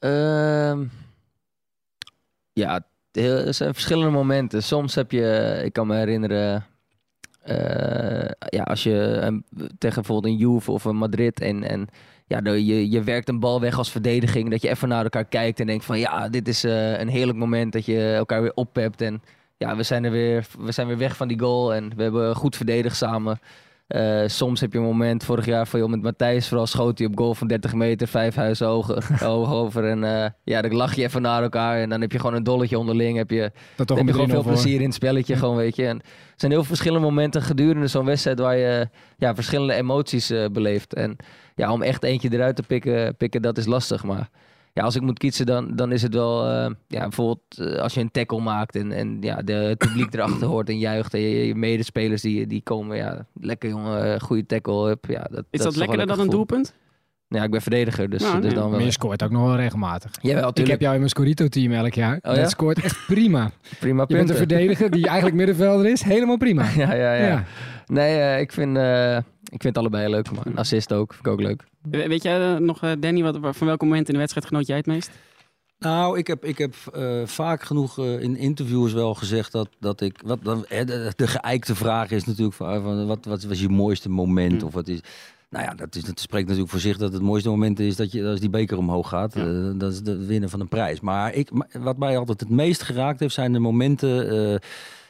[0.00, 0.80] Uh,
[2.52, 4.62] ja, er zijn verschillende momenten.
[4.62, 6.66] Soms heb je, ik kan me herinneren,
[7.46, 9.18] uh, ja, als je
[9.78, 11.88] tegen bijvoorbeeld een Juve of een Madrid en, en
[12.26, 15.60] ja, je, je werkt een bal weg als verdediging, dat je even naar elkaar kijkt
[15.60, 19.00] en denkt van ja, dit is uh, een heerlijk moment dat je elkaar weer oppept
[19.00, 19.22] en
[19.64, 22.36] ja, we zijn er weer, we zijn weer weg van die goal en we hebben
[22.36, 23.38] goed verdedigd samen.
[23.88, 27.06] Uh, soms heb je een moment, vorig jaar van joh, met Matthijs vooral schoot hij
[27.06, 29.84] op goal van 30 meter, vijf huizen hoog, over.
[29.94, 32.42] En uh, ja, dan lach je even naar elkaar en dan heb je gewoon een
[32.42, 33.16] dolletje onderling.
[33.16, 35.86] Heb je, dat toch heb je gewoon veel plezier in het spelletje, gewoon weet je.
[35.86, 36.04] En er
[36.36, 40.94] zijn heel verschillende momenten gedurende zo'n wedstrijd waar je ja, verschillende emoties uh, beleeft.
[40.94, 41.16] En
[41.54, 44.04] ja, om echt eentje eruit te pikken, pikken dat is lastig.
[44.04, 44.28] Maar
[44.74, 47.94] ja, als ik moet kiezen, dan, dan is het wel uh, ja, bijvoorbeeld uh, als
[47.94, 51.20] je een tackle maakt en, en ja, de, het publiek erachter hoort en juicht en
[51.20, 54.90] je, je medespelers die, die komen, ja, lekker jongen, goede tackle.
[54.90, 56.74] Up, ja, dat, is dat, dat lekkerder dan een doelpunt?
[57.34, 58.54] Ja, ik ben verdediger, dus, Nou, dus nee.
[58.54, 58.70] dan wel.
[58.78, 60.10] Maar je scoort ook nog wel regelmatig.
[60.20, 60.68] Jawel, Ik tuurlijk.
[60.68, 62.18] heb jou in mijn Scorito-team elk jaar.
[62.22, 62.40] Oh, ja?
[62.40, 63.50] Dat scoort echt prima.
[63.80, 64.30] Prima Je bent punten.
[64.30, 66.02] een verdediger die eigenlijk middenvelder is.
[66.02, 66.64] Helemaal prima.
[66.76, 67.26] ja, ja, ja.
[67.26, 67.44] Ja.
[67.86, 69.16] Nee, eh, ik, vind, eh,
[69.48, 71.62] ik vind allebei leuk, maar een assist ook, vind ik ook leuk.
[71.90, 74.66] We- Weet jij eh, nog, eh, Danny, wat, van welk moment in de wedstrijd genoot
[74.66, 75.10] jij het meest?
[75.78, 80.20] Nou, ik heb, ik heb eh, vaak genoeg in interviews wel gezegd dat, dat ik.
[80.24, 83.68] Wat, dan, hè, de, de geëikte vraag is natuurlijk: van, van, wat, wat was je
[83.68, 84.60] mooiste moment?
[84.60, 84.66] Hm.
[84.66, 85.00] Of wat is.
[85.54, 88.12] Nou ja, dat, is, dat spreekt natuurlijk voor zich dat het mooiste moment is dat
[88.12, 89.34] je als die beker omhoog gaat.
[89.34, 89.46] Ja.
[89.46, 91.00] Eh, dat is de winnen van een prijs.
[91.00, 94.30] Maar ik, wat mij altijd het meest geraakt heeft, zijn de momenten.
[94.52, 94.58] eh,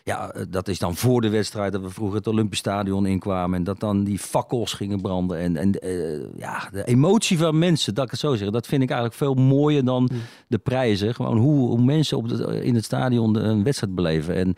[0.02, 3.58] ja, eh, dat is dan voor de wedstrijd dat we vroeger het Olympisch Stadion inkwamen.
[3.58, 5.38] En dat dan die fakkels gingen branden.
[5.38, 5.70] En, en
[6.36, 8.50] ja, de emotie van mensen, dat ik het zo zeg.
[8.50, 10.10] Dat vind ik eigenlijk veel mooier dan
[10.48, 11.14] de prijzen.
[11.14, 14.34] Gewoon hoe, hoe mensen op de, in het stadion de- een wedstrijd beleven.
[14.34, 14.54] En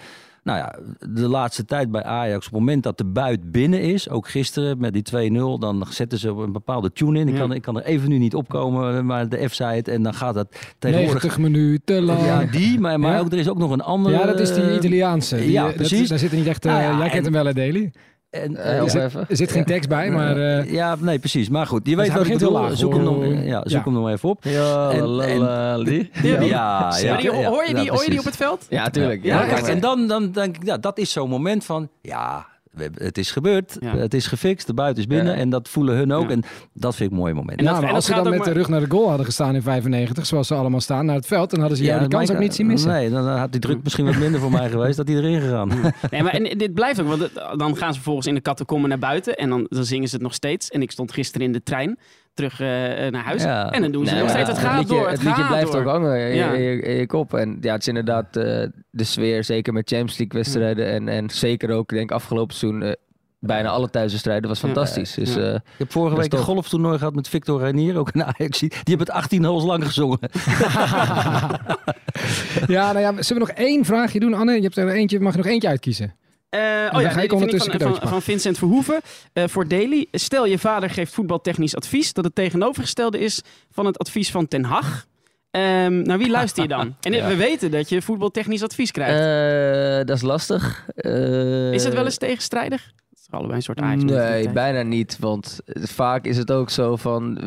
[0.46, 0.74] nou ja,
[1.12, 4.78] de laatste tijd bij Ajax, op het moment dat de buit binnen is, ook gisteren
[4.78, 7.28] met die 2-0, dan zetten ze een bepaalde tune in.
[7.28, 7.40] Ik, Ja.
[7.40, 9.88] kan, ik kan er even nu niet opkomen, maar de F zei het.
[9.88, 11.22] En dan gaat dat tegenwoordig...
[11.22, 12.20] 90 minuten lang.
[12.24, 13.18] Ja, die, maar, maar Ja.
[13.18, 14.16] ook, er is ook nog een andere...
[14.16, 15.36] Ja, dat is die Italiaanse.
[15.36, 16.08] Die, ja, eh, dat- precies.
[16.08, 16.64] daar zit er niet echt...
[16.66, 17.92] eh, Nou ja, jij kent en- hem wel, hè, Daily?
[18.30, 19.26] En, Eh, eh, het- even.
[19.28, 20.36] Er zit geen tekst bij, maar...
[20.36, 21.48] eh, ja, nee, precies.
[21.48, 22.52] Maar goed, je Dus weet wat ik bedoel.
[22.52, 22.76] laag.
[22.76, 23.82] Zoek hem nog, ja, zoek Ja.
[23.84, 24.44] hem nog even op.
[24.44, 26.10] Ja, En- la, en- la, die.
[26.22, 28.66] Ja, ja, hoor je die, ja, hoor je die op het veld?
[28.70, 29.22] Ja, tuurlijk.
[29.24, 32.46] Ja, en dan, dan denk ik, ja, dat is zo'n moment van, ja,
[32.94, 33.96] het is gebeurd, Ja.
[33.96, 35.38] het is gefixt, de buiten is binnen Ja.
[35.40, 36.22] en dat voelen hun ook.
[36.24, 36.28] Ja.
[36.30, 37.58] En dat vind ik een mooi moment.
[37.58, 39.26] En ja, dat- maar en als ze dan met de rug naar de goal hadden
[39.26, 42.08] gestaan in 95, zoals ze allemaal staan, naar het veld, dan hadden ze jou die
[42.08, 42.90] kans ook niet zien missen.
[42.90, 45.68] Nee, dan had die druk misschien wat minder voor mij geweest, dat hij erin gegaan.
[46.10, 48.98] Nee, maar en dit blijft ook, want dan gaan ze vervolgens in de catacomben naar
[48.98, 50.70] buiten en dan, dan zingen ze het nog steeds.
[50.70, 51.98] En ik stond gisteren in de trein
[52.36, 52.66] terug eh,
[53.10, 53.70] naar huis Ja.
[53.72, 54.48] en dan doen ze Nee, nog steeds.
[54.48, 55.80] Het gaat liedje, door, het, het liedje gaat blijft door.
[55.80, 56.52] ook hangen in, Ja.
[56.52, 57.34] in je, in je kop.
[57.34, 58.42] En ja, het is inderdaad eh,
[58.90, 60.86] de sfeer, zeker met Champions League wedstrijden.
[60.92, 62.92] En, en zeker ook, ik denk afgelopen seizoen, eh,
[63.40, 64.66] bijna alle thuiswedstrijden was Ja.
[64.66, 65.14] fantastisch.
[65.14, 65.40] Dus Ja.
[65.40, 68.58] eh, Ik heb vorige week een golftoernooi gehad met Victor Reinier, ook een Ajax.
[68.58, 70.18] Die hebben het 18 holes lang gezongen.
[72.66, 74.54] Ja, nou ja, zullen we nog één vraagje doen, Anne?
[74.54, 76.14] Je hebt er eentje, mag je nog eentje uitkiezen?
[76.56, 79.00] Eh, oh ja, ga ik ondertussen van, van, van Vincent Verhoeven
[79.32, 80.06] eh, voor Daily.
[80.12, 84.64] Stel je vader geeft voetbaltechnisch advies dat het tegenovergestelde is van het advies van Ten
[84.64, 85.06] Hag.
[85.50, 86.96] Ehm naar wie luister je dan?
[87.00, 87.28] En Ja.
[87.28, 89.20] we weten dat je voetbaltechnisch advies krijgt.
[90.00, 90.86] eh, dat is lastig.
[91.72, 92.94] Is het wel eens tegenstrijdig?
[93.30, 94.02] Allebei een soort Ajax.
[94.02, 95.16] Nee, bijna niet.
[95.20, 97.38] Want vaak is het ook zo van...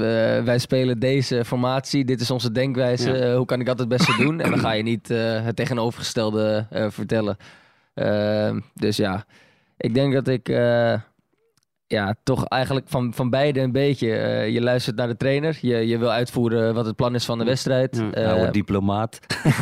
[0.43, 3.11] wij spelen deze formatie, dit is onze denkwijze.
[3.11, 3.35] Ja.
[3.35, 4.41] hoe kan ik dat het beste doen?
[4.41, 7.37] En dan ga je niet het tegenovergestelde vertellen.
[7.93, 9.25] Ehm, dus ja,
[9.77, 10.49] ik denk dat ik...
[10.49, 10.93] eh,
[11.87, 14.15] ja, toch eigenlijk van, van beide een beetje.
[14.15, 15.57] Eh, je luistert naar de trainer.
[15.61, 17.95] Je, je wil uitvoeren wat het plan is van de wedstrijd.
[17.97, 18.11] Ja.
[18.11, 19.19] Eh, nou, diplomaat.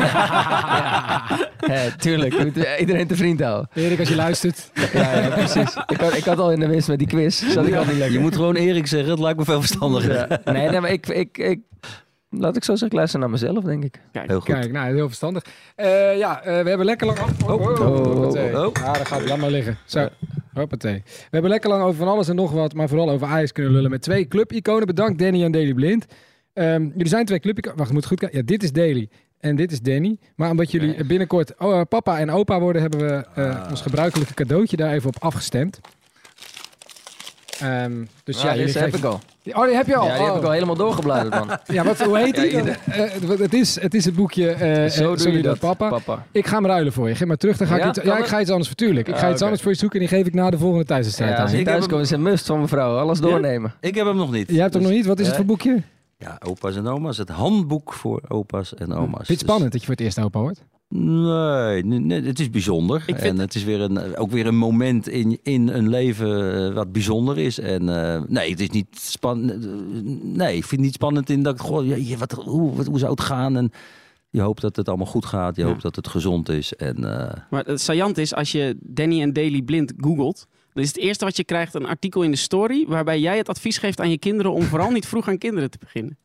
[1.68, 3.70] ja, tuurlijk, je moet iedereen te vriend houden.
[3.74, 4.72] Erik, als je luistert.
[4.94, 5.78] Ja, ja precies.
[5.88, 7.44] Ik had, ik had al in de winst met die quiz.
[7.52, 8.12] Zat ik al niet lekker.
[8.12, 10.14] Je moet gewoon Erik zeggen, het lijkt me veel verstandiger.
[10.30, 10.52] Ja.
[10.52, 11.60] Nee, nee, maar ik, ik, ik,
[12.30, 14.02] laat ik zo zeggen, ik luister naar mezelf, denk ik.
[14.12, 14.54] Kijk, Heel goed.
[14.54, 15.44] Kijk, nou, heel verstandig.
[15.76, 17.20] Eh, ja, eh, we hebben lekker lang...
[17.20, 18.34] Oh, oh, oh, oh, oh.
[18.74, 19.30] Ja, daar gaat het.
[19.30, 19.78] Laat maar liggen.
[19.86, 20.08] Zo,
[20.54, 21.02] hoppatee.
[21.06, 23.72] We hebben lekker lang over van alles en nog wat, maar vooral over Ajax kunnen
[23.72, 24.88] lullen met twee clubiconen.
[24.88, 26.06] Bedankt Danny en Daily Blind.
[26.54, 27.78] Ehm, jullie zijn twee clubiconen.
[27.78, 28.38] Wacht, ik moet goed kijken.
[28.38, 29.10] Ja, dit is Daily
[29.40, 30.18] en dit is Danny.
[30.36, 33.70] Maar omdat jullie binnenkort oh, eh, papa en opa worden, hebben we eh, Ah.
[33.70, 35.80] ons gebruikelijke cadeautje daar even op afgestemd.
[37.60, 39.20] Ehm, dus ja, Ja, jullie deze heb ik al.
[39.56, 40.06] Oh, die heb je al?
[40.08, 40.38] Ja, die heb Oh.
[40.40, 41.58] ik al helemaal doorgebladerd, man.
[41.78, 42.46] Ja, wat, hoe heet die?
[42.58, 45.90] ieder- Eh, het, is, het is het boekje eh eh, Zo doe je dat, Papa.
[45.90, 46.26] papa.
[46.32, 47.16] Ik ga hem ruilen voor je.
[47.16, 47.88] Geef maar terug, dan ga ik Ja?
[47.90, 48.00] iets...
[48.00, 49.08] Kan Ja, ik ga iets anders voor, tuurlijk.
[49.08, 50.86] Ik ga Ah, iets anders voor je zoeken en die geef ik na de volgende
[50.86, 51.58] thuiswedstrijd Ja, aan als je.
[51.58, 52.98] je Ik thuis komt is een must van mevrouw.
[52.98, 53.74] Alles doornemen.
[53.80, 54.50] Ik heb hem nog niet.
[54.52, 55.08] Jij hebt hem Dus- nog niet?
[55.08, 55.82] Wat is het voor boekje?
[56.18, 57.18] Ja, opa's en oma's.
[57.18, 59.02] Het handboek voor opa's en oma's.
[59.02, 60.60] Vind je het Dus- spannend dat je voor het eerst opa hoort?
[60.90, 63.02] Nee, nee, het is bijzonder.
[63.02, 66.74] Vind- En het is weer een, ook weer een moment in, in een leven eh,
[66.74, 67.60] wat bijzonder is.
[67.60, 69.68] En eh, nee, het is niet spannend.
[70.24, 73.00] Nee, ik vind het niet spannend in dat ik gewoon, ja, wat, hoe, wat, hoe
[73.00, 73.58] zou het gaan?
[73.58, 73.72] En
[74.30, 75.56] Je hoopt dat het allemaal goed gaat.
[75.56, 76.74] Je hoopt dat het gezond is.
[76.74, 77.00] En,
[77.50, 80.48] Maar het saillant is, als je Danny en Daily blind googelt...
[80.74, 82.86] dan is het eerste wat je krijgt een artikel in de story...
[82.88, 84.52] waarbij jij het advies geeft aan je kinderen...
[84.54, 86.18] om vooral niet vroeg aan kinderen te beginnen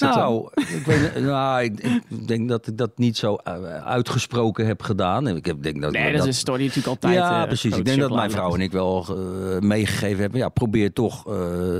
[0.00, 4.82] nou, ik, weet, nou ik, ik, denk dat ik dat niet zo eh, uitgesproken heb
[4.82, 5.28] gedaan.
[5.28, 7.14] Ik heb, denk dat, nee, dat, is een story natuurlijk altijd.
[7.14, 7.76] Ja, uh, precies.
[7.76, 10.40] Ik denk dat mijn vrouw en ik wel uh, meegegeven hebben.
[10.40, 11.22] Ja, probeer toch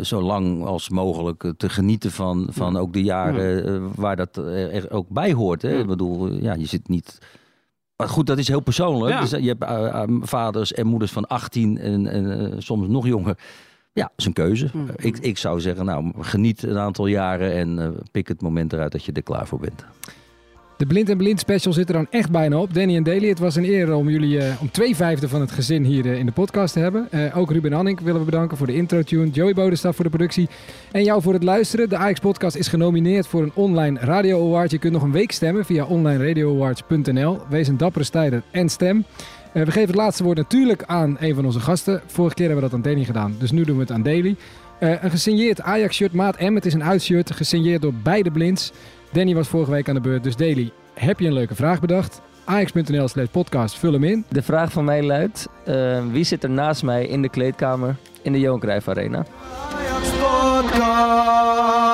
[0.02, 5.08] zo lang als mogelijk te genieten van, van ook de jaren waar dat er ook
[5.08, 5.62] bij hoort.
[5.62, 5.78] Hè?
[5.78, 7.18] Ik bedoel, ja, je zit niet...
[7.96, 9.20] Maar goed, dat is heel persoonlijk.
[9.20, 13.36] Dus, je hebt vaders en moeders van 18 en, en soms nog jonger.
[13.94, 14.68] Ja, dat is een keuze.
[14.72, 14.86] Mm.
[14.96, 18.92] Ik, ik zou zeggen, nou, geniet een aantal jaren en uh, pik het moment eruit
[18.92, 19.84] dat je er klaar voor bent.
[20.76, 22.74] De Blind en Blind special zit er dan echt bijna op.
[22.74, 25.50] Danny en Daly, het was een eer om jullie uh, om twee vijfde van het
[25.50, 27.08] gezin hier uh, in de podcast te hebben.
[27.10, 29.30] Uh, ook Ruben Anning willen we bedanken voor de intro-tune.
[29.30, 30.48] Joey Bodestaf voor de productie.
[30.92, 31.88] En jou voor het luisteren.
[31.88, 34.70] De AX podcast is genomineerd voor een online radio award.
[34.70, 37.38] Je kunt nog een week stemmen via onlineradioawards.nl.
[37.48, 39.04] Wees een dappere stijder en stem.
[39.54, 42.02] Uh, we geven het laatste woord natuurlijk aan een van onze gasten.
[42.06, 44.36] Vorige keer hebben we dat aan Danny gedaan, dus nu doen we het aan Daly.
[44.80, 46.54] Uh, een gesigneerd Ajax-shirt, maat M.
[46.54, 48.72] Het is een uitshirt, gesigneerd door beide blinds.
[49.12, 52.20] Danny was vorige week aan de beurt, dus Daly, heb je een leuke vraag bedacht?
[52.44, 54.24] Ajax.nl slash podcast, vul hem in.
[54.28, 58.32] De vraag van mij luidt, uh, wie zit er naast mij in de kleedkamer in
[58.32, 59.24] de Johan Cruijff Arena?
[59.74, 61.93] Ajax Podcast.